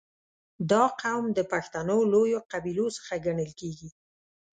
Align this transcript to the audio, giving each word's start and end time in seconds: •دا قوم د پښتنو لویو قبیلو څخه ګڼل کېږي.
•دا 0.71 0.83
قوم 1.01 1.25
د 1.37 1.39
پښتنو 1.51 1.97
لویو 2.13 2.39
قبیلو 2.51 2.87
څخه 2.97 3.13
ګڼل 3.25 3.51
کېږي. 3.59 3.89